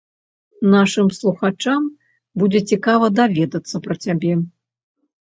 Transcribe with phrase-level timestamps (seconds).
[0.73, 1.83] Нашым слухачам
[2.41, 4.33] будзе цікава даведацца пра цябе.